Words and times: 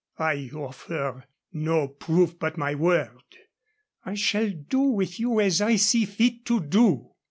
I 0.17 0.49
offer 0.51 1.25
no 1.53 1.87
proof 1.87 2.39
but 2.39 2.57
my 2.57 2.73
word. 2.73 3.21
I 4.03 4.15
shall 4.15 4.49
do 4.49 4.79
with 4.81 5.19
you 5.19 5.39
as 5.39 5.61
I 5.61 5.75
see 5.75 6.05
fit 6.05 6.43
to 6.45 6.59
do." 6.59 7.11